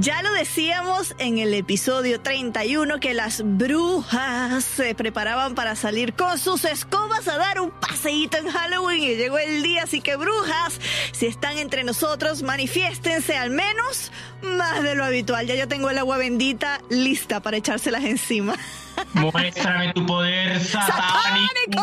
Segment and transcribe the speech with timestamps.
[0.00, 6.38] Ya lo decíamos en el episodio 31 que las brujas se preparaban para salir con
[6.38, 10.80] sus escobas a dar un paseíto en Halloween y llegó el día, así que brujas,
[11.12, 14.12] si están entre nosotros, manifiéstense al menos
[14.42, 15.46] más de lo habitual.
[15.46, 18.54] Ya yo tengo el agua bendita lista para echárselas encima.
[19.14, 21.82] Muéstrame tu poder satánico.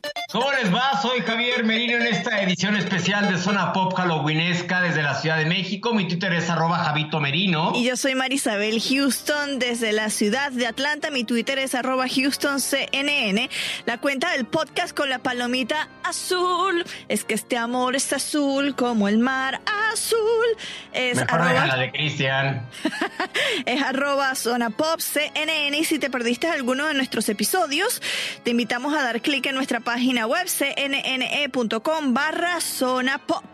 [0.31, 0.97] ¿Cómo les va?
[1.01, 5.45] Soy Javier Merino en esta edición especial de Zona Pop Halloweenesca desde la Ciudad de
[5.45, 5.93] México.
[5.93, 7.73] Mi Twitter es arroba Javito Merino.
[7.75, 11.11] Y yo soy Marisabel Houston desde la ciudad de Atlanta.
[11.11, 13.49] Mi Twitter es arroba HoustonCNN.
[13.85, 16.85] La cuenta del podcast con la palomita azul.
[17.09, 19.59] Es que este amor es azul como el mar
[19.91, 20.45] azul.
[20.93, 21.65] Es Mejor arroba...
[21.67, 22.69] la de Cristian.
[23.65, 25.77] es arroba Zona Pop CNN.
[25.77, 28.01] Y si te perdiste alguno de nuestros episodios,
[28.43, 33.45] te invitamos a dar clic en nuestra página web cnne.com barra zona pop.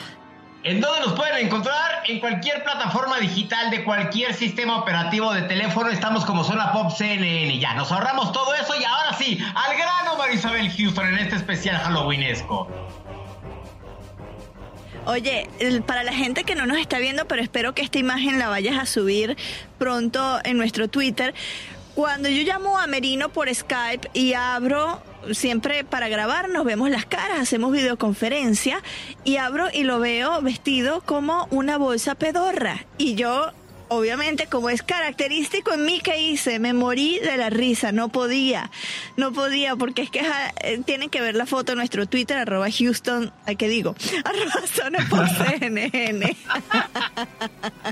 [0.64, 2.04] ¿En dónde nos pueden encontrar?
[2.08, 7.58] En cualquier plataforma digital de cualquier sistema operativo de teléfono estamos como Zona Pop CNN.
[7.60, 11.78] Ya, nos ahorramos todo eso y ahora sí, al grano Marisabel Houston en este especial
[11.78, 12.68] Halloweenesco.
[15.06, 15.48] Oye,
[15.86, 18.78] para la gente que no nos está viendo, pero espero que esta imagen la vayas
[18.78, 19.38] a subir
[19.78, 21.34] pronto en nuestro Twitter.
[21.96, 25.02] Cuando yo llamo a Merino por Skype y abro
[25.34, 28.82] siempre para grabar nos vemos las caras, hacemos videoconferencia
[29.24, 32.86] y abro y lo veo vestido como una bolsa pedorra.
[32.98, 33.52] Y yo
[33.90, 38.72] obviamente, como es característico en mí que hice, me morí de la risa, no podía,
[39.16, 40.22] no podía, porque es que
[40.62, 43.96] eh, tienen que ver la foto en nuestro Twitter, arroba Houston, ¿qué digo?
[44.26, 45.28] Arroba zona por
[45.60, 46.36] CNN.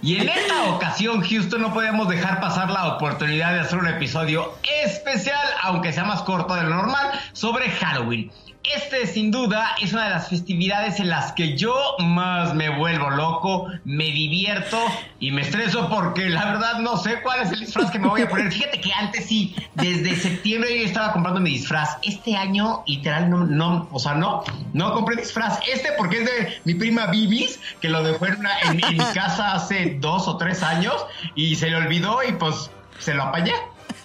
[0.01, 4.53] Y en esta ocasión, Houston, no podíamos dejar pasar la oportunidad de hacer un episodio
[4.83, 8.31] especial, aunque sea más corto de lo normal, sobre Halloween.
[8.73, 13.09] Este sin duda es una de las festividades en las que yo más me vuelvo
[13.09, 14.79] loco, me divierto
[15.19, 18.21] y me estreso porque la verdad no sé cuál es el disfraz que me voy
[18.21, 18.51] a poner.
[18.51, 21.97] Fíjate que antes sí, desde septiembre yo estaba comprando mi disfraz.
[22.01, 24.43] Este año literal no, no, o sea, no,
[24.73, 25.59] no compré disfraz.
[25.71, 29.97] Este porque es de mi prima Bibis, que lo dejó en, en mi casa hace
[29.99, 31.05] dos o tres años
[31.35, 33.53] y se le olvidó y pues se lo apañé.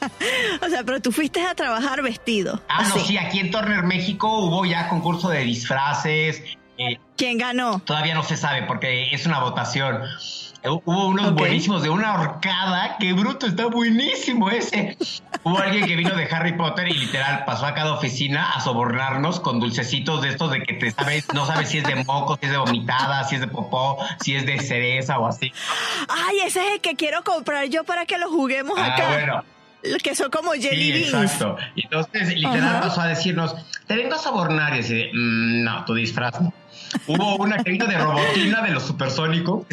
[0.62, 2.60] o sea, pero tú fuiste a trabajar vestido.
[2.68, 6.42] Ah, no, sí, aquí en Turner, México hubo ya concurso de disfraces.
[6.78, 7.80] Eh, ¿Quién ganó?
[7.80, 10.02] Todavía no se sabe porque es una votación.
[10.62, 12.96] Hubo unos buenísimos de una horcada.
[12.98, 13.46] ¡Qué bruto!
[13.46, 14.96] Está buenísimo ese.
[15.42, 19.40] Hubo alguien que vino de Harry Potter y literal pasó a cada oficina a sobornarnos
[19.40, 22.46] con dulcecitos de estos de que te sabes, no sabes si es de moco, si
[22.46, 25.50] es de vomitada, si es de popó, si es de cereza o así.
[26.08, 29.08] Ay, ese es el que quiero comprar yo para que lo juguemos ah, acá.
[29.08, 29.59] Bueno
[30.02, 31.56] que son como jelly sí, Exacto.
[31.76, 33.54] Entonces, literal pasó a decirnos,
[33.86, 34.76] te vengo a sobornar.
[34.76, 36.52] Y así mm, no, tu disfraz no.
[37.06, 39.66] Hubo una que de robotina de los supersónicos.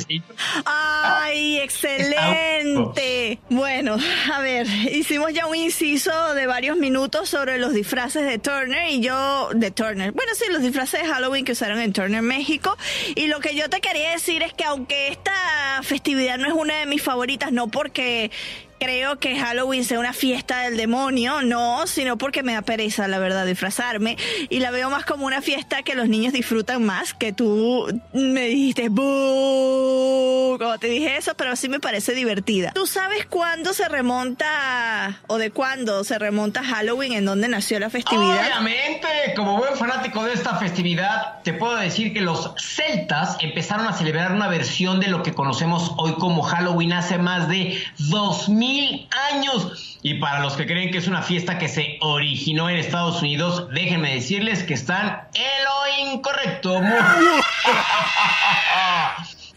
[0.65, 3.39] ¡Ay, excelente!
[3.49, 3.97] Bueno,
[4.33, 9.01] a ver, hicimos ya un inciso de varios minutos sobre los disfraces de Turner y
[9.01, 12.77] yo, de Turner, bueno, sí, los disfraces de Halloween que usaron en Turner, México.
[13.15, 15.33] Y lo que yo te quería decir es que aunque esta
[15.83, 18.31] festividad no es una de mis favoritas, no porque
[18.79, 23.19] creo que Halloween sea una fiesta del demonio, no, sino porque me da pereza, la
[23.19, 24.17] verdad, disfrazarme.
[24.49, 28.47] Y la veo más como una fiesta que los niños disfrutan más, que tú me
[28.47, 28.87] dijiste.
[28.87, 32.71] Como te dije eso, pero sí me parece divertida.
[32.73, 37.89] ¿Tú sabes cuándo se remonta, o de cuándo se remonta Halloween, en dónde nació la
[37.89, 38.45] festividad?
[38.45, 43.93] Obviamente, como buen fanático de esta festividad, te puedo decir que los celtas empezaron a
[43.93, 48.66] celebrar una versión de lo que conocemos hoy como Halloween hace más de 2000
[49.31, 49.97] años.
[50.03, 53.67] Y para los que creen que es una fiesta que se originó en Estados Unidos,
[53.73, 56.81] déjenme decirles que están en lo incorrecto.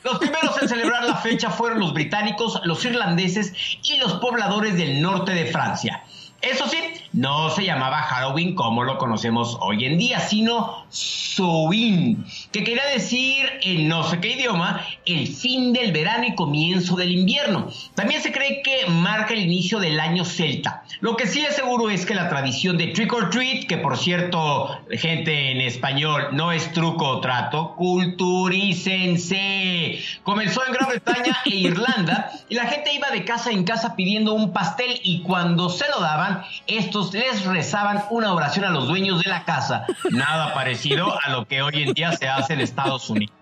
[0.02, 3.52] Los primeros en celebrar la fecha fueron los británicos, los irlandeses
[3.82, 6.02] y los pobladores del norte de Francia.
[6.42, 6.78] Eso sí,
[7.12, 13.46] no se llamaba Halloween como lo conocemos hoy en día, sino Soin, que quería decir
[13.62, 17.68] en no sé qué idioma el fin del verano y comienzo del invierno.
[17.94, 20.84] También se cree que marca el inicio del año celta.
[21.00, 23.98] Lo que sí es seguro es que la tradición de trick or treat, que por
[23.98, 29.98] cierto, gente en español, no es truco o trato, culturícense.
[30.22, 34.34] Comenzó en Gran Bretaña e Irlanda y la gente iba de casa en casa pidiendo
[34.34, 36.29] un pastel y cuando se lo daban,
[36.66, 39.86] estos les rezaban una oración a los dueños de la casa.
[40.10, 43.39] Nada parecido a lo que hoy en día se hace en Estados Unidos.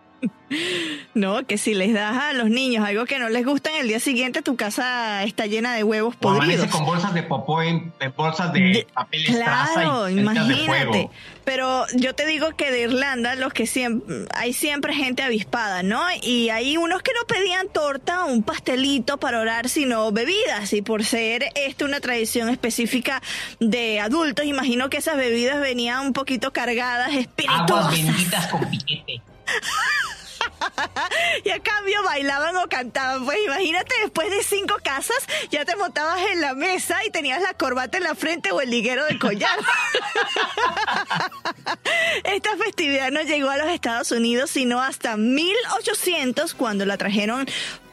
[1.14, 3.88] No, que si les das a los niños algo que no les gusta, en el
[3.88, 6.66] día siguiente tu casa está llena de huevos podridos.
[6.68, 11.10] con bolsas de popó en, bolsas de, papel Claro, imagínate.
[11.44, 16.02] Pero yo te digo que de Irlanda los que siempre hay siempre gente avispada, ¿no?
[16.22, 20.72] Y hay unos que no pedían torta o un pastelito para orar, sino bebidas.
[20.72, 23.22] Y por ser esto una tradición específica
[23.60, 27.70] de adultos, imagino que esas bebidas venían un poquito cargadas, espirituosas.
[27.70, 29.22] Aguas benditas con piquete.
[31.44, 33.24] y a cambio bailaban o cantaban.
[33.24, 35.18] Pues imagínate, después de cinco casas,
[35.50, 38.70] ya te montabas en la mesa y tenías la corbata en la frente o el
[38.70, 39.58] liguero del collar.
[42.24, 47.46] Esta festividad no llegó a los Estados Unidos sino hasta 1800 cuando la trajeron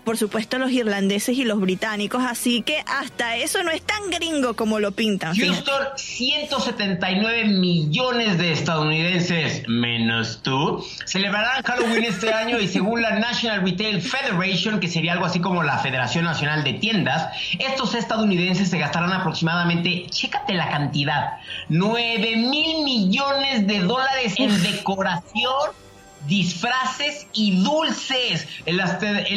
[0.06, 4.54] por supuesto los irlandeses y los británicos, así que hasta eso no es tan gringo
[4.54, 5.36] como lo pintan.
[5.36, 13.64] Houston, 179 millones de estadounidenses, menos tú, celebrarán Halloween este año y según la National
[13.64, 18.78] Retail Federation, que sería algo así como la Federación Nacional de Tiendas, estos estadounidenses se
[18.78, 21.38] gastarán aproximadamente, chécate la cantidad,
[21.70, 25.85] 9 mil millones de dólares en decoración
[26.28, 28.48] disfraces y dulces.
[28.66, 28.80] El,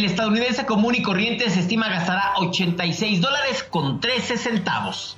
[0.04, 5.16] estadounidense común y corriente se estima gastará 86 dólares con 13 centavos.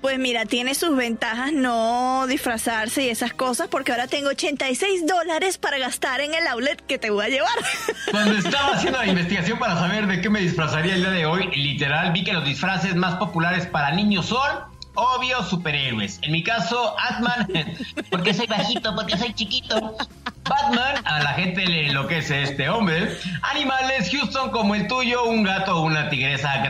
[0.00, 5.58] Pues mira, tiene sus ventajas no disfrazarse y esas cosas, porque ahora tengo 86 dólares
[5.58, 7.54] para gastar en el outlet que te voy a llevar.
[8.10, 11.48] Cuando estaba haciendo la investigación para saber de qué me disfrazaría el día de hoy,
[11.54, 16.18] literal vi que los disfraces más populares para niños son obvio superhéroes.
[16.22, 17.48] En mi caso, Atman,
[18.10, 19.96] porque soy bajito, porque soy chiquito.
[20.48, 23.16] Batman, a la gente le enloquece este hombre.
[23.42, 26.62] Animales, Houston como el tuyo, un gato o una tigresa.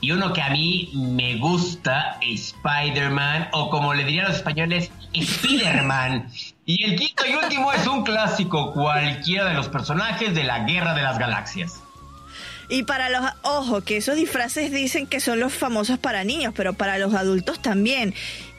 [0.00, 6.28] Y uno que a mí me gusta, Spider-Man, o como le dirían los españoles, Spider-Man.
[6.66, 10.94] Y el quinto y último es un clásico, cualquiera de los personajes de la Guerra
[10.94, 11.80] de las Galaxias.
[12.68, 16.72] Y para los, ojo, que esos disfraces dicen que son los famosos para niños, pero
[16.72, 18.14] para los adultos también.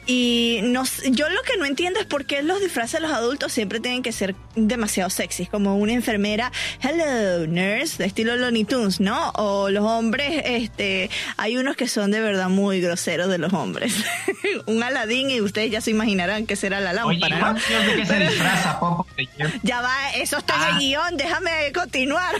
[0.06, 3.52] Y no, yo lo que no entiendo es por qué los disfraces de los adultos
[3.52, 9.00] siempre tienen que ser demasiado sexys, como una enfermera, hello, nurse, de estilo Looney Tunes,
[9.00, 9.30] ¿no?
[9.30, 13.94] O los hombres, este, hay unos que son de verdad muy groseros de los hombres.
[14.66, 18.18] un Aladín y ustedes ya se imaginarán que será la lámpara, Oye, ¿de qué se
[18.18, 18.78] disfraza,
[19.62, 20.78] Ya va, eso está en el ah.
[20.78, 22.34] guion, déjame continuar.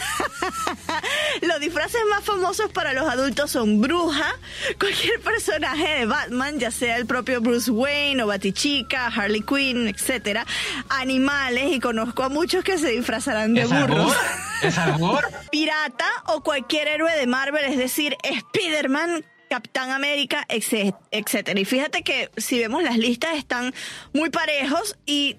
[1.57, 4.37] Los disfraces más famosos para los adultos son bruja,
[4.79, 10.45] cualquier personaje de Batman, ya sea el propio Bruce Wayne o Batichica, Harley Quinn, etcétera,
[10.91, 14.15] animales y conozco a muchos que se disfrazarán de burros.
[14.63, 15.25] ¿Es albur?
[15.51, 21.59] Pirata o cualquier héroe de Marvel, es decir, Spider-Man, Capitán América, etcétera.
[21.59, 23.73] Y fíjate que si vemos las listas están
[24.13, 25.37] muy parejos y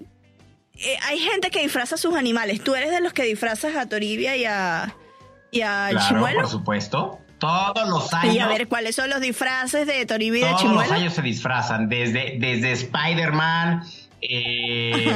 [0.74, 2.64] eh, hay gente que disfraza a sus animales.
[2.64, 4.96] ¿Tú eres de los que disfrazas a Toribia y a,
[5.50, 7.20] y a claro, por supuesto.
[7.38, 8.34] Todos los años.
[8.34, 10.80] Y a ver, ¿cuáles son los disfraces de Toribia y Chimuelo?
[10.80, 13.84] Todos los años se disfrazan, desde, desde Spider-Man.
[14.20, 15.14] Eh,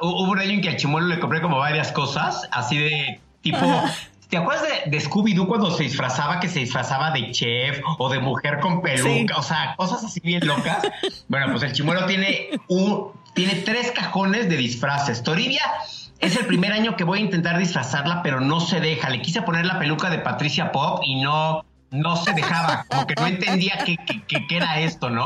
[0.00, 3.60] hubo un año en que al Chimuelo le compré como varias cosas, así de tipo.
[4.28, 8.60] ¿Te acuerdas de, Scooby-Doo cuando se disfrazaba, que se disfrazaba de chef o de mujer
[8.60, 9.36] con peluca?
[9.36, 10.78] O sea, cosas así bien locas.
[11.28, 15.24] bueno, pues el chimuelo tiene un, tiene tres cajones de disfraces.
[15.24, 15.62] Toribia
[16.20, 19.08] es el primer año que voy a intentar disfrazarla, pero no se deja.
[19.08, 23.14] Le quise poner la peluca de Patricia Pop y no, no se dejaba, como que
[23.14, 23.96] no entendía qué,
[24.50, 25.24] era esto, ¿no?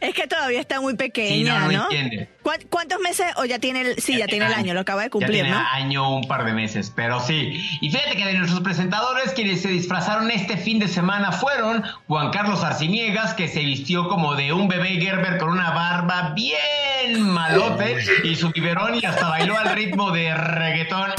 [0.00, 2.30] Es que todavía está muy pequeña, no, no, entiende.
[2.70, 3.26] ¿Cuántos meses?
[3.36, 5.58] O ya tiene el, sí, ya, tiene el año, lo acaba de cumplir, ya tiene
[5.72, 7.62] año, un par de meses, pero sí.
[7.80, 12.30] Y fíjate que de nuestros presentadores quienes se disfrazaron este fin de semana fueron Juan
[12.30, 17.20] Carlos Arciniegas, que se vistió como de un bebé Gerber con una barba bien bien
[17.22, 21.10] malote y su biberón y hasta bailó al ritmo de reggaetón.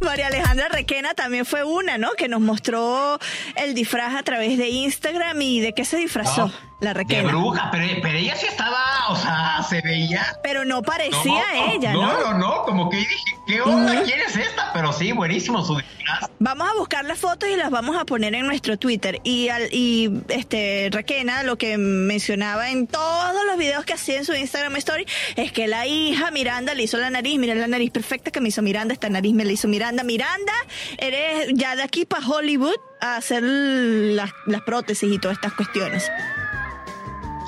[0.00, 2.12] María Alejandra Requena también fue una, ¿no?
[2.12, 3.18] Que nos mostró
[3.56, 6.52] el disfraz a través de Instagram y de qué se disfrazó.
[6.82, 7.22] La Requena.
[7.22, 10.26] De bruja, pero, pero, ella sí estaba, o sea, se veía.
[10.42, 12.02] Pero no parecía ella, ¿no?
[12.02, 14.02] No, no, no, como que dije, ¿qué onda?
[14.02, 14.72] ¿Quién es esta?
[14.72, 16.28] Pero sí, buenísimo su disfraz.
[16.40, 19.20] Vamos a buscar las fotos y las vamos a poner en nuestro Twitter.
[19.22, 24.24] Y, al, y este, Requena, lo que mencionaba en todos los videos que hacía en
[24.24, 27.92] su Instagram Story, es que la hija Miranda le hizo la nariz, mira la nariz
[27.92, 30.02] perfecta que me hizo Miranda, esta nariz me la hizo Miranda.
[30.02, 30.52] Miranda,
[30.98, 36.10] eres ya de aquí para Hollywood a hacer las, las prótesis y todas estas cuestiones.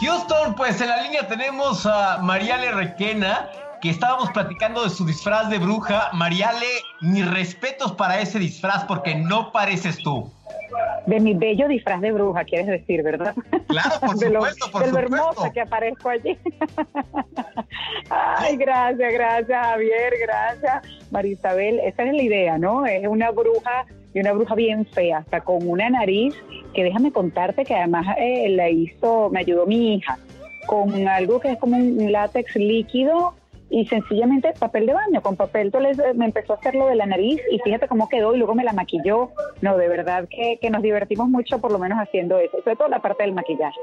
[0.01, 3.49] Houston, pues en la línea tenemos a Mariale Requena,
[3.81, 6.11] que estábamos platicando de su disfraz de bruja.
[6.13, 6.67] Mariale,
[7.01, 10.31] mis respetos para ese disfraz porque no pareces tú.
[11.07, 13.35] De mi bello disfraz de bruja, quieres decir, ¿verdad?
[13.69, 16.39] Claro, por de supuesto, por de lo hermosa que aparezco allí.
[18.11, 20.83] Ay, gracias, gracias, Javier, gracias.
[21.11, 22.87] Marisabel, esa es la idea, ¿no?
[22.87, 26.35] Es una bruja y una bruja bien fea, hasta con una nariz
[26.73, 30.18] que déjame contarte que además eh, la hizo, me ayudó mi hija,
[30.66, 33.35] con algo que es como un látex líquido
[33.71, 37.06] y sencillamente papel de baño, con papel entonces me empezó a hacer lo de la
[37.06, 39.30] nariz y fíjate cómo quedó y luego me la maquilló.
[39.62, 42.88] No, de verdad que, que nos divertimos mucho por lo menos haciendo eso, sobre todo
[42.88, 43.80] la parte del maquillaje.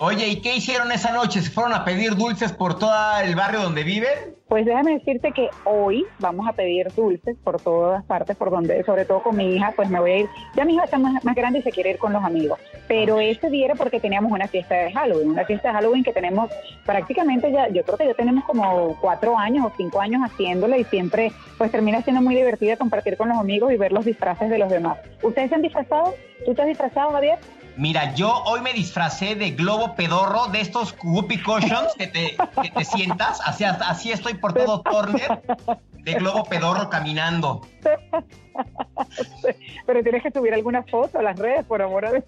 [0.00, 1.42] Oye, ¿y qué hicieron esa noche?
[1.42, 4.36] ¿Se fueron a pedir dulces por todo el barrio donde viven?
[4.46, 9.04] Pues déjame decirte que hoy vamos a pedir dulces por todas partes, por donde, sobre
[9.04, 10.28] todo con mi hija, pues me voy a ir.
[10.54, 12.60] Ya mi hija está más, más grande y se quiere ir con los amigos.
[12.86, 16.12] Pero ese día era porque teníamos una fiesta de Halloween, una fiesta de Halloween que
[16.12, 16.48] tenemos
[16.86, 20.84] prácticamente ya, yo creo que ya tenemos como cuatro años o cinco años haciéndola y
[20.84, 24.58] siempre pues termina siendo muy divertida compartir con los amigos y ver los disfraces de
[24.58, 24.96] los demás.
[25.22, 26.14] ¿Ustedes se han disfrazado?
[26.46, 27.38] ¿Tú te has disfrazado, Javier?
[27.78, 32.70] Mira, yo hoy me disfracé de globo pedorro, de estos whoopee cushions que te, que
[32.70, 33.40] te sientas.
[33.44, 35.40] Así, así estoy por todo Turner,
[35.92, 37.60] de globo pedorro caminando.
[39.86, 42.24] Pero tienes que subir alguna foto a las redes, por amor a Dios.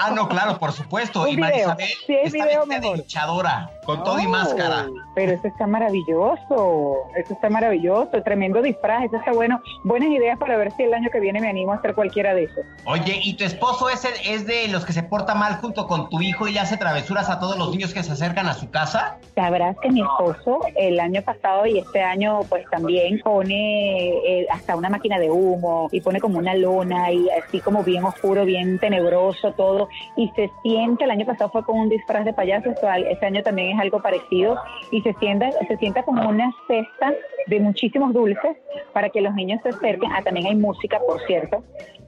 [0.00, 1.22] Ah, no, claro, por supuesto.
[1.22, 1.48] Un y video.
[1.68, 2.12] Marisabel es está
[2.44, 2.96] video, vestida de mejor.
[2.98, 4.86] luchadora, con todo y máscara.
[5.14, 9.60] Pero eso está maravilloso, eso está maravilloso, tremendo disfraz, eso está bueno.
[9.84, 12.44] Buenas ideas para ver si el año que viene me animo a hacer cualquiera de
[12.44, 12.64] esos.
[12.84, 16.08] Oye, ¿y tu esposo es, el- es de los que se porta mal junto con
[16.08, 18.70] tu hijo y le hace travesuras a todos los niños que se acercan a su
[18.70, 19.16] casa?
[19.34, 24.08] Sabrás que mi esposo el año pasado y este año pues también pone
[24.40, 28.04] eh, hasta una máquina de humo y pone como una lona y así como bien
[28.04, 32.32] oscuro, bien tenebroso todo y se siente, el año pasado fue con un disfraz de
[32.32, 34.56] payaso, este año también es algo parecido
[34.90, 37.12] y se sienta, se sienta como una cesta
[37.46, 38.56] de muchísimos dulces
[38.92, 41.62] para que los niños se acerquen, ah, también hay música por cierto,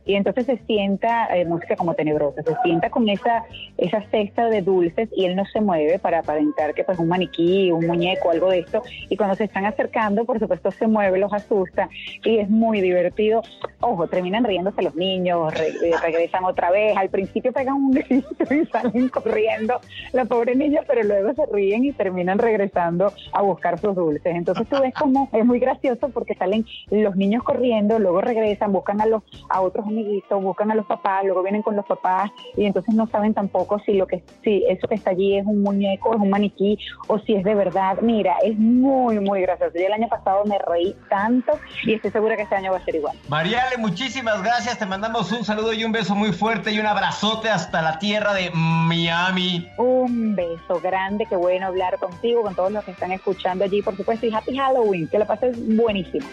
[0.05, 3.45] y entonces se sienta, eh, música como tenebrosa, se sienta con esa,
[3.79, 7.71] esa cesta de dulces y él no se mueve para aparentar que pues un maniquí,
[7.71, 11.33] un muñeco, algo de esto, y cuando se están acercando, por supuesto se mueve, los
[11.33, 11.89] asusta
[12.25, 13.43] y es muy divertido.
[13.81, 18.55] Ojo, terminan riéndose los niños, re- eh, regresan otra vez, al principio pegan un grito
[18.55, 19.81] y salen corriendo
[20.13, 24.35] la pobre niña, pero luego se ríen y terminan regresando a buscar sus dulces.
[24.35, 29.01] Entonces tú ves como es muy gracioso porque salen los niños corriendo, luego regresan, buscan
[29.01, 32.65] a los a otros amiguitos, buscan a los papás, luego vienen con los papás y
[32.65, 36.15] entonces no saben tampoco si lo que si eso que está allí es un muñeco,
[36.15, 37.99] es un maniquí o si es de verdad.
[38.03, 39.73] Mira, es muy muy gracioso.
[39.75, 41.53] Yo el año pasado me reí tanto
[41.85, 43.17] y estoy segura que este año va a ser igual.
[43.29, 44.79] Mariale, muchísimas gracias.
[44.79, 48.35] Te mandamos un saludo y un beso muy fuerte y un abrazote hasta la tierra
[48.35, 49.69] de Miami.
[49.77, 53.97] Un beso grande, qué bueno hablar contigo, con todos los que están escuchando allí, por
[53.97, 56.27] supuesto, y Happy Halloween, que la pases buenísimo.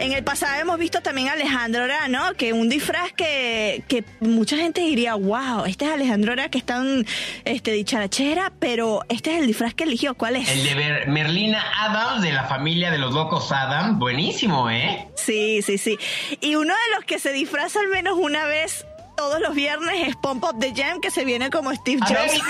[0.00, 2.32] En el pasado hemos visto también a Alejandro Ora, ¿no?
[2.32, 6.78] Que un disfraz que, que mucha gente diría, wow, este es Alejandro Ora que está
[6.78, 7.06] en
[7.44, 10.14] este, dicharachera, pero este es el disfraz que eligió.
[10.14, 10.48] ¿Cuál es?
[10.48, 13.98] El de Merlina Adams de la familia de los locos Adams.
[13.98, 15.06] Buenísimo, ¿eh?
[15.16, 15.98] Sí, sí, sí.
[16.40, 18.86] Y uno de los que se disfraza al menos una vez
[19.20, 22.30] todos los viernes es Pump Up the Jam, que se viene como Steve A ver,
[22.30, 22.40] Jobs.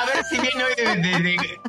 [0.00, 1.60] a ver si viene hoy de- de- de,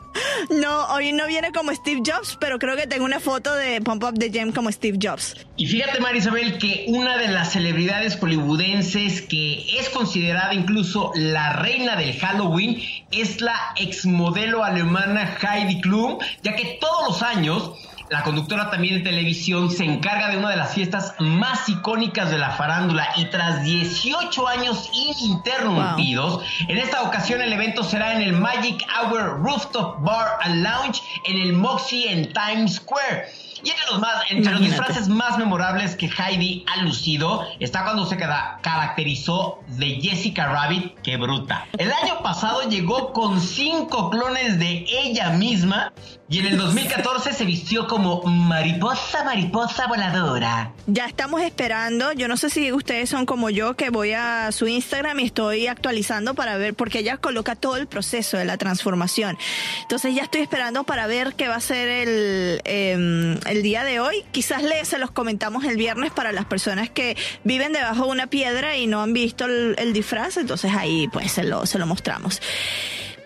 [0.61, 4.01] No, hoy no viene como Steve Jobs, pero creo que tengo una foto de Pump
[4.05, 5.35] Up the Jam como Steve Jobs.
[5.57, 11.97] Y fíjate, Marisabel, que una de las celebridades hollywoodenses que es considerada incluso la reina
[11.97, 12.81] del Halloween
[13.11, 17.73] es la exmodelo alemana Heidi Klum, ya que todos los años
[18.09, 22.39] la conductora también de televisión se encarga de una de las fiestas más icónicas de
[22.39, 28.33] la farándula y tras 18 años ininterrumpidos, en esta ocasión el evento será en el
[28.33, 33.27] Magic Hour Rooftop Bar and Lounge en el Moxie en Times Square.
[33.63, 38.05] Y entre los, más, entre los disfraces más memorables que Heidi ha lucido está cuando
[38.05, 41.67] se caracterizó de Jessica Rabbit, que bruta.
[41.77, 45.93] El año pasado llegó con cinco clones de ella misma
[46.31, 50.71] y en el 2014 se vistió como mariposa, mariposa voladora.
[50.85, 54.67] Ya estamos esperando, yo no sé si ustedes son como yo, que voy a su
[54.67, 59.39] Instagram y estoy actualizando para ver, porque ella coloca todo el proceso de la transformación.
[59.81, 63.99] Entonces ya estoy esperando para ver qué va a ser el, em, el día de
[63.99, 64.23] hoy.
[64.31, 68.27] Quizás le, se los comentamos el viernes para las personas que viven debajo de una
[68.27, 71.85] piedra y no han visto el, el disfraz, entonces ahí pues se lo, se lo
[71.85, 72.41] mostramos.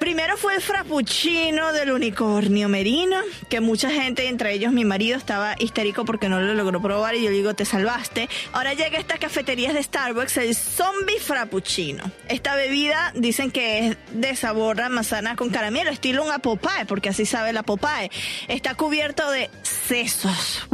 [0.04, 3.16] Primero fue el frappuccino del unicornio merino,
[3.48, 7.24] que mucha gente, entre ellos mi marido, estaba histérico porque no lo logró probar y
[7.24, 8.28] yo le digo, te salvaste.
[8.52, 12.04] Ahora llega a estas cafeterías de Starbucks el zombie frappuccino.
[12.28, 17.08] Esta bebida dicen que es de sabor a manzana con caramelo, estilo un Popeye, porque
[17.08, 18.12] así sabe la Popeye.
[18.50, 20.68] Está cubierto de sesos.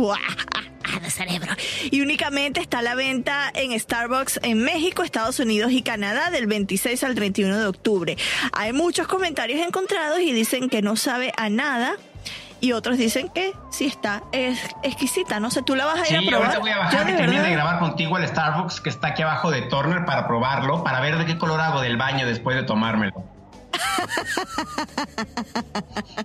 [0.98, 1.54] De cerebro.
[1.92, 6.48] Y únicamente está a la venta en Starbucks en México, Estados Unidos y Canadá del
[6.48, 8.18] 26 al 31 de octubre.
[8.54, 11.98] Hay muchos comentarios encontrados y dicen que no sabe a nada
[12.62, 15.40] y otros dicen que sí está es exquisita.
[15.40, 16.48] No sé, tú la vas a ir a probar.
[16.48, 19.52] Ahorita voy a bajar y termino de grabar contigo al Starbucks que está aquí abajo
[19.52, 23.39] de Turner para probarlo, para ver de qué color hago del baño después de tomármelo.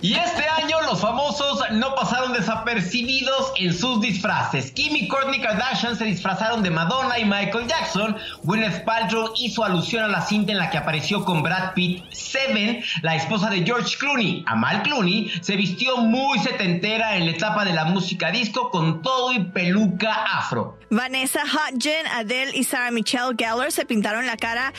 [0.00, 4.70] Y este año los famosos no pasaron desapercibidos en sus disfraces.
[4.72, 8.16] Kim y Kardashian se disfrazaron de Madonna y Michael Jackson.
[8.42, 12.04] Gwyneth Paltrow hizo alusión a la cinta en la que apareció con Brad Pitt.
[12.12, 17.64] Seven, la esposa de George Clooney, Amal Clooney, se vistió muy setentera en la etapa
[17.64, 20.78] de la música disco con todo y peluca afro.
[20.90, 24.72] Vanessa Hudgens, Adele y Sarah Michelle Gellar se pintaron la cara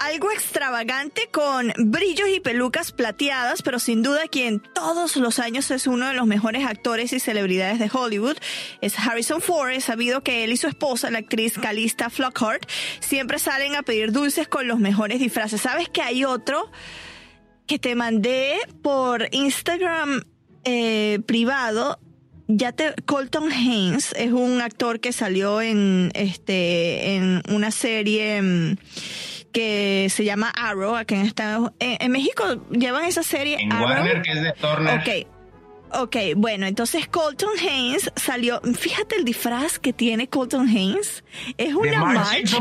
[0.00, 1.72] algo extravagante con
[2.10, 6.66] y pelucas plateadas, pero sin duda quien todos los años es uno de los mejores
[6.66, 8.36] actores y celebridades de Hollywood
[8.80, 9.78] es Harrison Ford.
[9.80, 14.48] Sabido que él y su esposa, la actriz Calista Flockhart, siempre salen a pedir dulces
[14.48, 15.60] con los mejores disfraces.
[15.60, 16.70] ¿Sabes que hay otro
[17.66, 20.24] que te mandé por Instagram
[20.64, 22.00] eh, privado?
[22.52, 28.76] ya te Colton Haynes es un actor que salió en este en una serie mm,
[29.52, 34.32] que se llama Arrow, aquí en Estados en, México llevan esa serie en Warner que
[34.32, 35.00] es de Turner.
[35.00, 35.26] Ok.
[35.92, 38.60] Ok, bueno, entonces Colton Haynes salió.
[38.60, 41.24] Fíjate el disfraz que tiene Colton Haynes.
[41.58, 42.58] Es una marcha.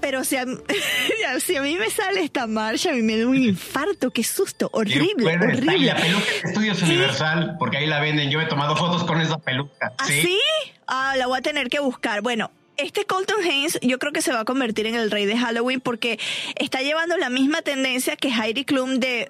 [0.00, 0.44] Pero si a,
[1.40, 4.10] si a, mí me sale esta marcha, a mí me da un infarto.
[4.10, 4.68] Qué susto.
[4.72, 5.76] Horrible, horrible.
[5.76, 8.30] Y la peluca de Estudios Universal, porque ahí la venden.
[8.30, 9.92] Yo he tomado fotos con esa peluca.
[9.96, 10.38] ¿Ah, sí?
[10.86, 12.20] Ah, la voy a tener que buscar.
[12.20, 15.36] Bueno, este Colton Haynes yo creo que se va a convertir en el rey de
[15.36, 16.18] Halloween porque
[16.56, 19.28] está llevando la misma tendencia que Heidi Klum de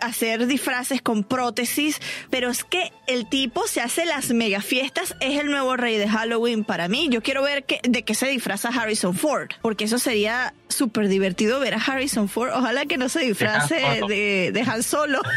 [0.00, 5.40] hacer disfraces con prótesis, pero es que el tipo se hace las mega fiestas, es
[5.40, 7.08] el nuevo rey de Halloween para mí.
[7.10, 11.60] Yo quiero ver que, de qué se disfraza Harrison Ford, porque eso sería súper divertido
[11.60, 12.50] ver a Harrison Ford.
[12.54, 13.76] Ojalá que no se disfrace
[14.08, 15.20] de, de Han Solo.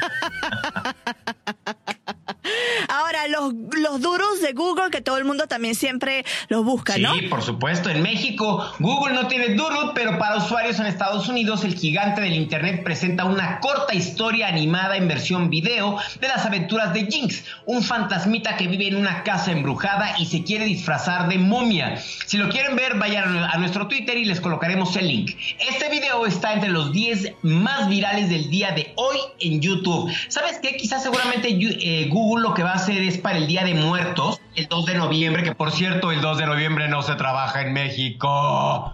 [2.87, 7.13] Ahora, los, los duros de Google, que todo el mundo también siempre los busca, ¿no?
[7.15, 7.89] Sí, por supuesto.
[7.89, 12.33] En México, Google no tiene duro, pero para usuarios en Estados Unidos, el gigante del
[12.33, 17.83] Internet presenta una corta historia animada en versión video de las aventuras de Jinx, un
[17.83, 21.97] fantasmita que vive en una casa embrujada y se quiere disfrazar de momia.
[22.25, 25.31] Si lo quieren ver, vayan a nuestro Twitter y les colocaremos el link.
[25.59, 30.11] Este video está entre los 10 más virales del día de hoy en YouTube.
[30.27, 30.75] ¿Sabes qué?
[30.75, 34.41] Quizás seguramente eh, Google lo que va a hacer es para el Día de Muertos,
[34.55, 37.73] el 2 de noviembre, que por cierto, el 2 de noviembre no se trabaja en
[37.73, 38.93] México.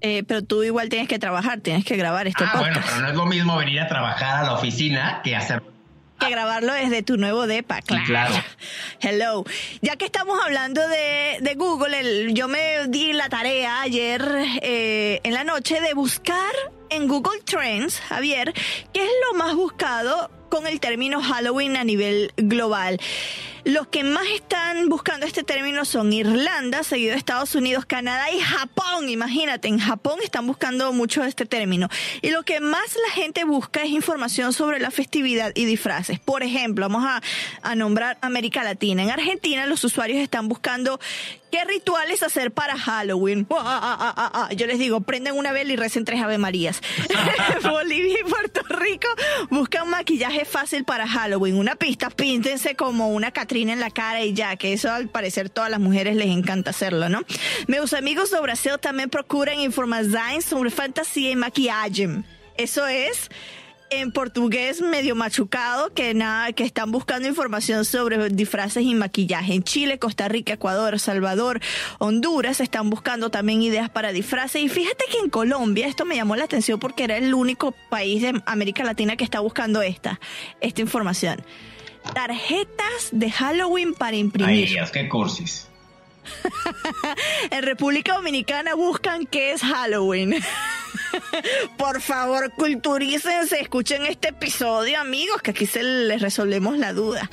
[0.00, 3.08] Eh, pero tú igual tienes que trabajar, tienes que grabar este ah, Bueno, pero no
[3.08, 5.62] es lo mismo venir a trabajar a la oficina que hacer
[6.18, 8.34] que grabarlo desde tu nuevo depa, claro.
[9.00, 9.44] Hello.
[9.82, 14.22] Ya que estamos hablando de, de Google, yo me di la tarea ayer
[14.60, 16.52] eh, en la noche de buscar
[16.90, 18.52] en Google Trends, Javier,
[18.92, 22.98] qué es lo más buscado con el término Halloween a nivel global.
[23.68, 28.40] Los que más están buscando este término son Irlanda, seguido de Estados Unidos, Canadá y
[28.40, 29.10] Japón.
[29.10, 31.90] Imagínate, en Japón están buscando mucho este término.
[32.22, 36.18] Y lo que más la gente busca es información sobre la festividad y disfraces.
[36.18, 37.20] Por ejemplo, vamos a,
[37.60, 39.02] a nombrar América Latina.
[39.02, 40.98] En Argentina los usuarios están buscando
[41.50, 43.46] ¿Qué rituales hacer para Halloween?
[43.50, 46.82] Ah, ah, ah, Yo les digo, prenden una vela y recen tres Ave Marías.
[47.62, 49.08] Bolivia y Puerto Rico
[49.48, 51.56] buscan maquillaje fácil para Halloween.
[51.56, 55.50] Una pista, píntense como una Catrina en la cara y ya, que eso al parecer
[55.50, 57.22] todas las mujeres les encanta hacerlo, ¿no?
[57.66, 62.08] Meus amigos de Brasil también procuran información sobre fantasía y maquillaje.
[62.56, 63.30] Eso es
[63.90, 69.62] en portugués medio machucado que nada que están buscando información sobre disfraces y maquillaje en
[69.62, 71.60] Chile, Costa Rica, Ecuador, Salvador,
[71.98, 76.36] Honduras están buscando también ideas para disfraces y fíjate que en Colombia esto me llamó
[76.36, 80.20] la atención porque era el único país de América Latina que está buscando esta
[80.60, 81.42] esta información.
[82.14, 84.66] Tarjetas de Halloween para imprimir.
[84.66, 85.68] Ay, Dios, qué cursis.
[87.50, 90.34] en República Dominicana buscan qué es Halloween.
[91.76, 97.30] Por favor, culturícense, escuchen este episodio, amigos, que aquí se les resolvemos la duda.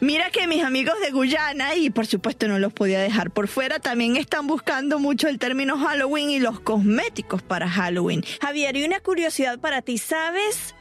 [0.00, 3.78] Mira que mis amigos de Guyana, y por supuesto no los podía dejar por fuera,
[3.78, 8.24] también están buscando mucho el término Halloween y los cosméticos para Halloween.
[8.40, 10.74] Javier, y una curiosidad para ti, ¿sabes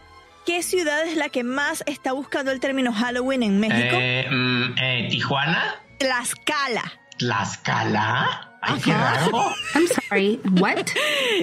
[0.49, 3.97] qué ciudad es la que más está buscando el término Halloween en México?
[3.99, 5.75] Eh, mm, eh, ¿Tijuana?
[5.99, 6.91] Tlaxcala.
[7.19, 8.57] ¿Tlaxcala?
[8.62, 9.53] Ay, qué raro.
[9.75, 10.88] I'm sorry, what?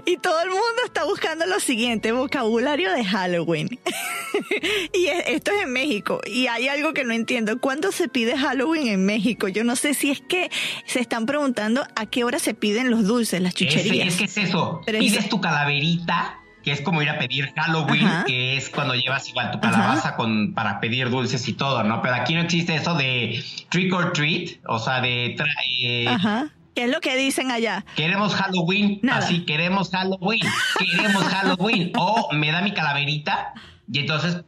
[0.06, 3.68] Y todo el mundo está buscando lo siguiente, vocabulario de Halloween.
[4.92, 6.20] y es- esto es en México.
[6.26, 7.60] Y hay algo que no entiendo.
[7.60, 9.46] ¿Cuándo se pide Halloween en México?
[9.46, 10.50] Yo no sé si es que
[10.84, 14.08] se están preguntando a qué hora se piden los dulces, las Es, chucherías.
[14.08, 14.82] es que es eso.
[14.84, 18.24] Pero Pides es- tu calaverita, que es como ir a pedir Halloween, Ajá.
[18.24, 22.02] que es cuando llevas igual tu calabaza con, para pedir dulces y todo, ¿no?
[22.02, 25.46] Pero aquí no existe eso de trick or treat, o sea, de tra-
[25.80, 26.48] eh, Ajá.
[26.74, 27.84] ¿Qué es lo que dicen allá?
[27.94, 29.20] queremos Halloween, Nada.
[29.20, 30.40] así queremos Halloween,
[30.80, 33.54] queremos Halloween, o me da mi calaverita
[33.90, 34.42] y entonces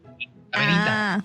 [0.51, 1.15] calaverita.
[1.15, 1.21] Ah.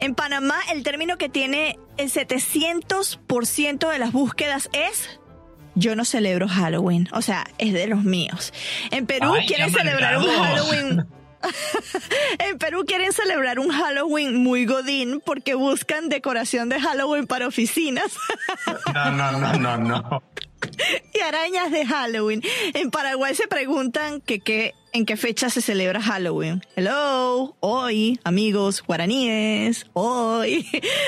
[0.00, 5.19] En Panamá, el término que tiene el 700% de las búsquedas es
[5.80, 7.08] yo no celebro Halloween.
[7.12, 8.52] O sea, es de los míos.
[8.90, 10.26] En Perú Ay, quieren celebrar un.
[10.26, 11.06] Halloween.
[12.38, 18.12] en Perú quieren celebrar un Halloween muy godín porque buscan decoración de Halloween para oficinas.
[18.94, 20.22] No, no, no, no, no.
[21.14, 22.42] y arañas de Halloween.
[22.74, 26.62] En Paraguay se preguntan que, qué- en qué fecha se celebra Halloween.
[26.76, 30.66] Hello, hoy, amigos guaraníes, hoy.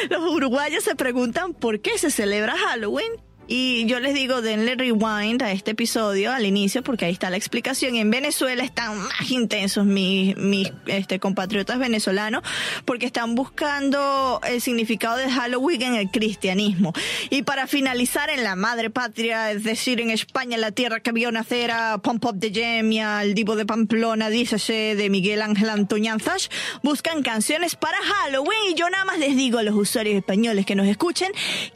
[0.08, 3.12] Los uruguayos se preguntan por qué se celebra Halloween.
[3.54, 7.36] Y yo les digo, denle rewind a este episodio al inicio porque ahí está la
[7.36, 7.96] explicación.
[7.96, 12.42] En Venezuela están más intensos mis, mis este, compatriotas venezolanos
[12.86, 16.94] porque están buscando el significado de Halloween en el cristianismo.
[17.28, 21.30] Y para finalizar, en la madre patria, es decir, en España, la tierra que vio
[21.30, 26.48] nacer a Pump Up de Gemia, el Divo de Pamplona, dícese de Miguel Ángel Antoñanzas,
[26.82, 28.70] buscan canciones para Halloween.
[28.70, 31.30] Y yo nada más les digo a los usuarios españoles que nos escuchen,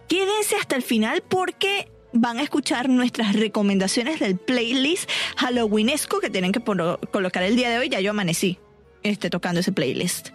[0.08, 1.65] quédense hasta el final porque
[2.12, 7.78] van a escuchar nuestras recomendaciones del playlist Halloweenesco que tienen que colocar el día de
[7.78, 7.88] hoy.
[7.88, 8.58] Ya yo amanecí
[9.02, 10.30] este, tocando ese playlist.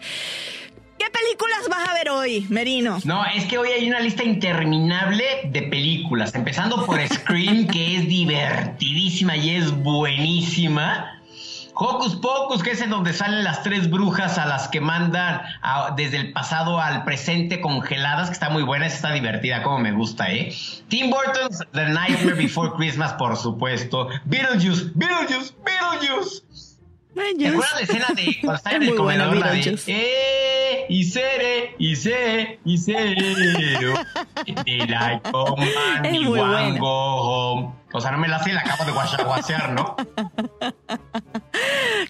[0.98, 3.00] ¿Qué películas vas a ver hoy, Merino?
[3.06, 8.08] No, es que hoy hay una lista interminable de películas, empezando por Scream, que es
[8.08, 11.21] divertidísima y es buenísima.
[11.74, 15.94] Hocus Pocus, que es en donde salen las tres brujas a las que mandan a-
[15.96, 20.32] desde el pasado al presente congeladas, que está muy buena, está divertida, como me gusta,
[20.32, 20.54] ¿eh?
[20.90, 24.10] Tim Burton's The Nightmare Before Christmas, por supuesto.
[24.26, 26.44] Beetlejuice, Beetlejuice, Beetlejuice.
[27.14, 29.36] ¿Te acuerdas la escena de cuando está en el comedor?
[29.38, 33.94] La de, eh, y seré, y sé, y cero.
[34.46, 35.20] Did I
[36.26, 36.88] muy one go
[37.22, 37.81] home?
[37.94, 39.96] O sea, no me la sé, la acabo de guachaguasear, ¿no?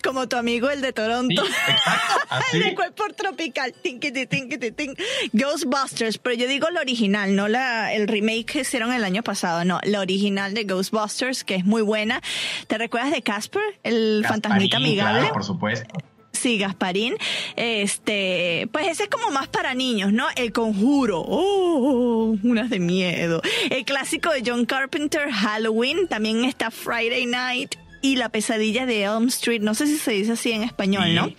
[0.03, 1.43] Como tu amigo el de Sí, Toronto.
[1.43, 2.75] exacto, El de así.
[2.75, 3.73] cuerpo tropical.
[3.81, 4.99] Tinkity, tinkity, tink.
[5.33, 9.65] Ghostbusters, pero yo digo la original, no la, el remake que hicieron el año pasado,
[9.65, 12.21] no, la original de Ghostbusters, que es muy buena.
[12.67, 15.19] ¿Te recuerdas de Casper, el fantasmita Gasparín, amigable?
[15.21, 15.93] Claro, por supuesto.
[16.41, 17.15] Sí, Gasparín.
[17.55, 20.25] Este, pues ese es como más para niños, ¿no?
[20.35, 21.23] El conjuro.
[21.25, 23.41] Oh, unas de miedo.
[23.69, 26.07] El clásico de John Carpenter, Halloween.
[26.07, 27.75] También está Friday Night.
[28.03, 31.13] Y la pesadilla de Elm Street, no sé si se dice así en español, Sí.
[31.13, 31.29] ¿no?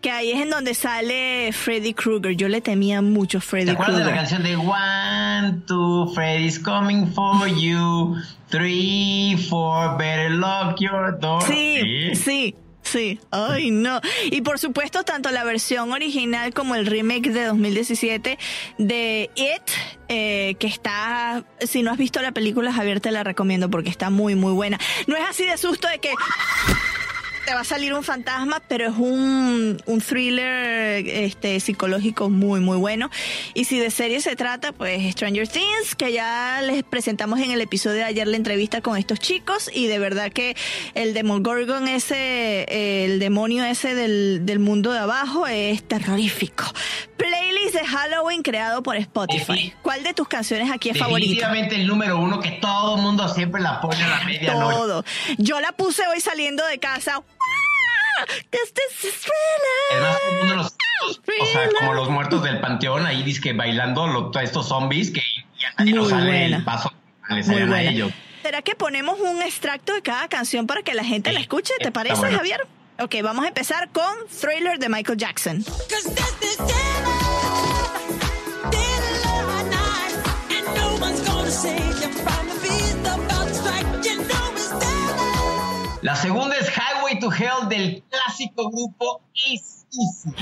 [0.00, 2.34] Que ahí es en donde sale Freddy Krueger.
[2.34, 4.38] Yo le temía mucho a ¿Te Freddy acuerdas de la Krueger.
[4.38, 8.16] canción de One, two, Freddy's coming for you?
[8.48, 11.42] Three, four, better lock your door.
[11.46, 12.54] Sí, sí, sí.
[13.30, 14.00] Ay, no.
[14.30, 18.38] Y por supuesto, tanto la versión original como el remake de 2017
[18.78, 19.62] de It,
[20.08, 24.10] eh, que está, si no has visto la película, Javier, te la recomiendo porque está
[24.10, 24.78] muy, muy buena.
[25.06, 26.12] No es así de susto de que
[27.48, 32.76] te va a salir un fantasma, pero es un, un thriller este, psicológico muy, muy
[32.76, 33.08] bueno.
[33.54, 37.62] Y si de serie se trata, pues Stranger Things, que ya les presentamos en el
[37.62, 39.70] episodio de ayer la entrevista con estos chicos.
[39.72, 40.58] Y de verdad que
[40.92, 42.66] el Demogorgon ese,
[43.04, 46.64] el demonio ese del, del mundo de abajo es terrorífico.
[47.16, 49.72] Playlist de Halloween creado por Spotify.
[49.82, 51.26] ¿Cuál de tus canciones aquí es favorita?
[51.26, 54.76] Definitivamente el número uno que todo el mundo siempre la pone a la medianoche.
[54.76, 55.04] Todo.
[55.38, 57.22] Yo la puse hoy saliendo de casa.
[58.52, 59.92] este es thriller.
[59.92, 60.72] Además, todo el mundo los-
[61.40, 65.22] o sea, como los muertos del panteón, ahí dice que bailando lo- estos zombies que
[65.60, 66.56] ya nadie Muy nos sale buena.
[66.58, 66.92] el paso
[67.28, 68.12] Muy a ellos.
[68.42, 71.74] ¿Será que ponemos un extracto de cada canción para que la gente Sí, la escuche?
[71.80, 72.36] ¿Te parece, bueno.
[72.38, 72.66] Javier?
[73.00, 75.62] Ok, vamos a empezar con Thriller de Michael Jackson.
[75.62, 76.08] Cause
[76.40, 76.58] this is.
[86.02, 86.70] La segunda es
[87.08, 90.34] Highway to Hell del clásico grupo Is Easy.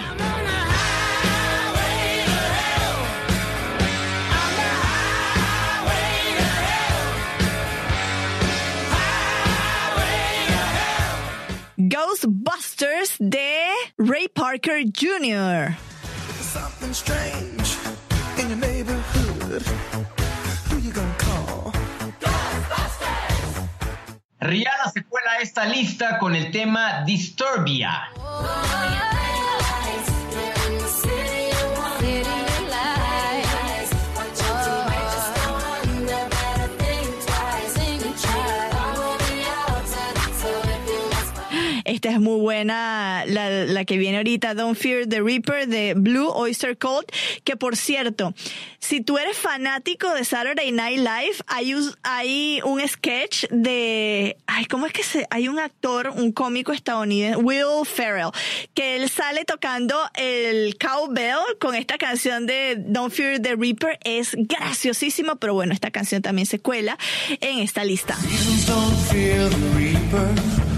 [11.78, 15.76] Ghostbusters de Ray Parker Jr.
[24.46, 28.10] Rihanna se cuela esta lista con el tema Disturbia.
[42.06, 47.10] Es muy buena, la, que viene ahorita, Don't Fear the Reaper de Blue Oyster Cult,
[47.42, 48.32] que por cierto,
[48.78, 51.74] si tú eres fanático de Saturday Night Live, hay
[52.62, 57.84] un, sketch de, ay, ¿cómo es que se, hay un actor, un cómico estadounidense, Will
[57.84, 58.30] Ferrell,
[58.72, 64.36] que él sale tocando el cowbell con esta canción de Don't Fear the Reaper, es
[64.36, 66.96] graciosísimo, pero bueno, esta canción también se cuela
[67.40, 68.16] en esta lista.
[68.68, 70.75] Don't fear the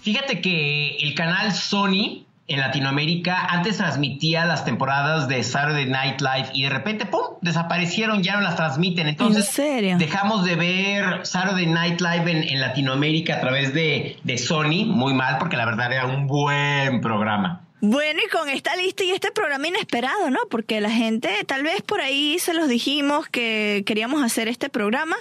[0.00, 6.50] Fíjate que el canal Sony en Latinoamérica antes transmitía las temporadas de Saturday Night Live
[6.52, 9.08] y de repente, ¡pum!, desaparecieron, ya no las transmiten.
[9.08, 9.96] Entonces, ¿En serio?
[9.98, 15.14] dejamos de ver Saturday Night Live en, en Latinoamérica a través de, de Sony, muy
[15.14, 17.63] mal, porque la verdad era un buen programa.
[17.86, 20.38] Bueno, y con esta lista y este programa inesperado, ¿no?
[20.50, 25.16] Porque la gente, tal vez por ahí se los dijimos que queríamos hacer este programa,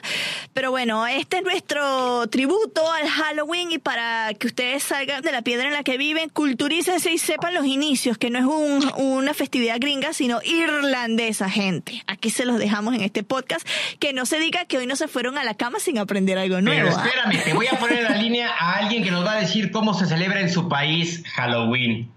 [0.54, 5.41] pero bueno, este es nuestro tributo al Halloween y para que ustedes salgan de la
[5.41, 9.34] piedra en la que viven, culturícense y sepan los inicios, que no es un- una
[9.34, 12.02] festividad gringa, sino irlandesa, gente.
[12.08, 13.67] Aquí se los dejamos en este podcast,
[13.99, 16.56] que no se diga que hoy no se fueron a la cama sin aprender algo
[16.56, 16.95] Pero nuevo.
[16.97, 17.04] ¿ah?
[17.06, 19.69] espérame, te voy a poner en la línea a alguien que nos va a decir
[19.69, 22.10] cómo se celebra en su país Halloween.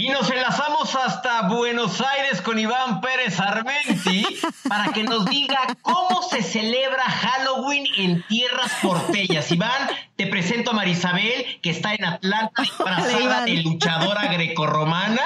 [0.00, 4.24] Y nos enlazamos hasta Buenos Aires con Iván Pérez Armenti
[4.68, 9.50] para que nos diga cómo se celebra Halloween en tierras porteñas.
[9.50, 15.24] Iván, te presento a Marisabel, que está en Atlanta disfrazada de luchadora grecorromana.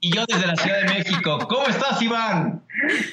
[0.00, 1.46] Y yo desde la Ciudad de México.
[1.46, 2.64] ¿Cómo estás, Iván?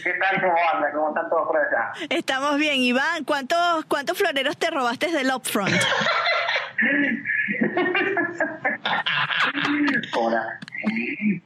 [0.01, 0.41] ¿Qué tal?
[0.41, 0.93] ¿Cómo anda?
[0.93, 1.91] ¿Cómo están todos por allá?
[2.09, 3.25] Estamos bien, Iván.
[3.25, 5.75] ¿Cuántos, cuántos floreros te robaste del Upfront?
[10.15, 10.59] Hola.
[10.85, 11.41] Oye.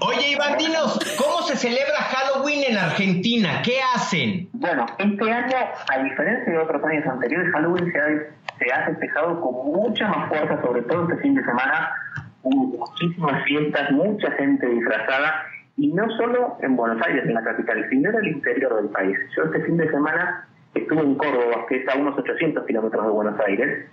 [0.00, 3.62] Oye, Iván, dinos, ¿cómo se celebra Halloween en Argentina?
[3.64, 4.48] ¿Qué hacen?
[4.52, 5.56] Bueno, este año,
[5.88, 8.06] a diferencia de otros años anteriores, Halloween se ha,
[8.58, 11.90] se ha festejado con mucha más fuerza, sobre todo este fin de semana.
[12.42, 15.46] Hubo muchísimas fiestas, mucha gente disfrazada,
[15.76, 19.18] y no solo en Buenos Aires, en la capital, sino en el interior del país.
[19.36, 23.10] Yo este fin de semana estuve en Córdoba, que es a unos 800 kilómetros de
[23.10, 23.86] Buenos Aires,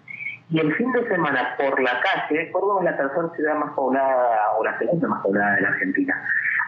[0.49, 4.51] y el fin de semana por la calle, Córdoba es la tercera ciudad más poblada,
[4.57, 6.23] o la segunda más poblada de la Argentina.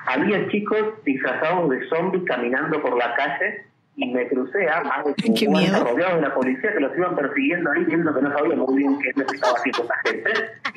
[0.08, 5.14] Había chicos disfrazados de zombies caminando por la calle y me crucé a más de
[5.16, 5.84] Qué 50 miedo.
[5.84, 9.00] rodeados de la policía que los iban persiguiendo ahí, viendo que no sabía muy bien
[9.00, 10.32] qué es lo que estaba haciendo esa gente.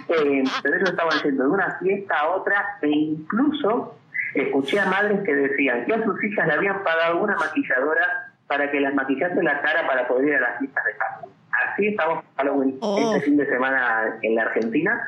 [0.09, 3.99] Eh, pero ellos estaban yendo de una fiesta a otra e incluso
[4.35, 8.71] escuché a madres que decían que a sus hijas le habían pagado una maquilladora para
[8.71, 11.38] que las maquillase la cara para poder ir a las fiestas de Halloween.
[11.67, 13.15] Así estamos Halloween Oh.
[13.15, 15.01] este fin de semana en la Argentina.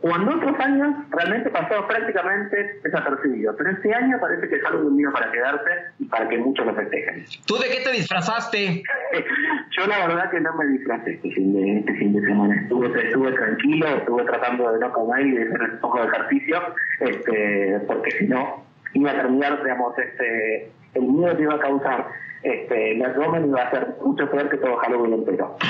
[0.00, 5.32] Cuando otros años realmente pasó prácticamente desapercibido, pero este año parece que Halloween vino para
[5.32, 7.24] quedarse y para que muchos lo festejen.
[7.46, 8.84] ¿Tú de qué te disfrazaste?
[9.76, 12.54] Yo la verdad que no me disfrazé este fin de, este fin de semana.
[12.62, 16.62] Estuve, estuve tranquilo, estuve tratando de no comer y de hacer un poco de ejercicio,
[17.00, 22.06] este, porque si no iba a terminar, digamos, este, el miedo que iba a causar
[22.42, 25.56] este, el abdomen iba a ser mucho peor que todo Halloween entero.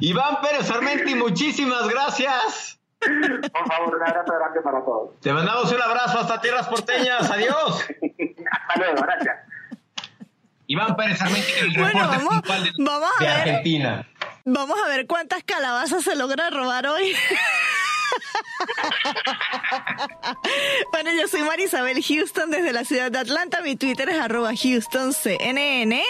[0.00, 2.78] Iván Pérez Armenti, muchísimas gracias.
[3.00, 5.18] Por favor, un abrazo grande para todos.
[5.20, 7.30] Te mandamos un abrazo hasta tierras porteñas.
[7.30, 7.86] Adiós.
[8.68, 9.36] Hasta luego, gracias.
[10.66, 13.38] Iván Pérez Armenti, el Bueno, reporte vamos- principal de, vamos a de ver.
[13.38, 14.06] Argentina.
[14.44, 17.12] Vamos a ver cuántas calabazas se logra robar hoy.
[20.92, 23.60] bueno, yo soy Marisabel Houston desde la ciudad de Atlanta.
[23.62, 26.00] Mi Twitter es arroba HoustonCNN.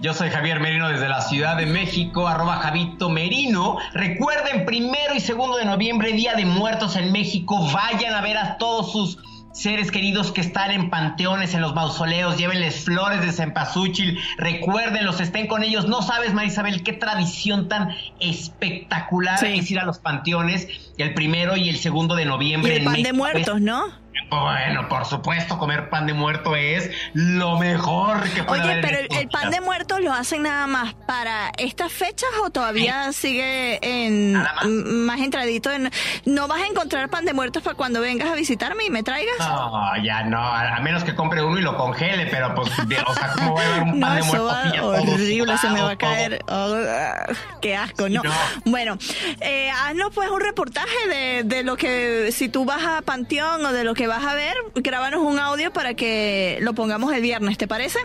[0.00, 3.78] Yo soy Javier Merino desde la Ciudad de México, arroba Javito Merino.
[3.92, 7.68] Recuerden, primero y segundo de noviembre, Día de Muertos en México.
[7.72, 9.18] Vayan a ver a todos sus
[9.52, 15.48] seres queridos que están en panteones, en los mausoleos, llévenles flores de cempasúchil, recuérdenlos, estén
[15.48, 15.88] con ellos.
[15.88, 19.46] No sabes, Marisabel, qué tradición tan espectacular Sí.
[19.58, 20.68] es ir a los panteones
[21.02, 22.72] el primero y el segundo de Y noviembre.
[22.76, 23.84] el en pan de muertos, ¿no?
[24.28, 28.98] Bueno, por supuesto, comer pan de muerto es lo mejor que puede Oye, haber pero
[28.98, 33.78] el, el pan de muertos lo hacen nada más para estas fechas o todavía sigue
[33.82, 34.64] en más.
[34.66, 35.90] más entradito en
[36.26, 39.36] no vas a encontrar pan de muertos para cuando vengas a visitarme y me traigas
[39.38, 43.00] No, ya no, a, a menos que compre uno y lo congele, pero pues, de-
[43.00, 45.70] o sea, ¿cómo voy a ver un No, pan de muerto va ya horrible, se
[45.70, 46.44] me va a caer.
[46.48, 47.26] Oh, ah,
[47.62, 48.22] qué asco, no.
[48.22, 48.32] no.
[48.66, 48.96] Bueno,
[49.40, 53.72] eh, haznos pues un reportaje de, de lo que, si tú vas a Panteón o
[53.72, 57.58] de lo que vas a ver, grábanos un audio para que lo pongamos el viernes,
[57.58, 57.98] ¿te parece?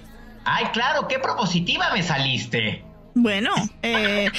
[0.44, 2.84] Ay, claro, qué propositiva me saliste.
[3.18, 4.30] Bueno, eh,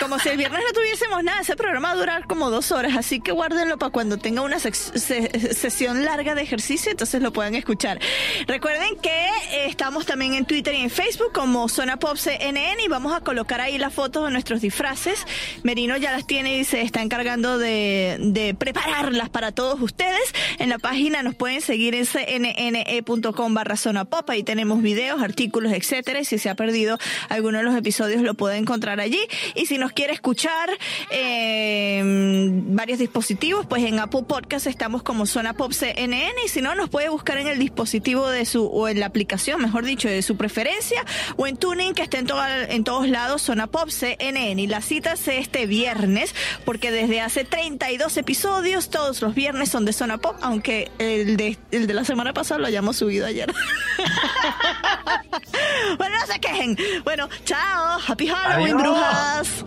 [0.00, 2.96] como si el viernes no tuviésemos nada, ese programa va a durar como dos horas,
[2.96, 8.00] así que guárdenlo para cuando tenga una sesión larga de ejercicio, entonces lo puedan escuchar.
[8.46, 12.88] Recuerden que eh, estamos también en Twitter y en Facebook como Zona Pop CNN y
[12.88, 15.26] vamos a colocar ahí las fotos de nuestros disfraces.
[15.62, 20.32] Merino ya las tiene y se está encargando de, de prepararlas para todos ustedes.
[20.58, 25.74] En la página nos pueden seguir en cnne.com barra Zona Pop, ahí tenemos videos, artículos,
[25.74, 26.98] etcétera, y si se ha perdido
[27.28, 29.20] alguno de los episodios lo puede encontrar allí.
[29.54, 30.70] Y si nos quiere escuchar
[31.10, 36.74] eh, varios dispositivos, pues en Apple Podcast estamos como Zona Pop CNN y si no
[36.74, 40.22] nos puede buscar en el dispositivo de su o en la aplicación, mejor dicho, de
[40.22, 41.04] su preferencia
[41.36, 44.60] o en Tuning que está en todos lados Zona Pop CNN.
[44.60, 49.84] Y la cita es este viernes porque desde hace 32 episodios todos los viernes son
[49.84, 53.52] de Zona Pop, aunque el de, el de la semana pasada lo hayamos subido ayer.
[55.98, 56.76] bueno, no se quejen.
[57.04, 57.95] Bueno, chao.
[57.98, 58.82] Happy Halloween, Adiós.
[58.82, 59.64] brujas.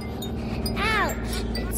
[0.78, 1.70] Ouch.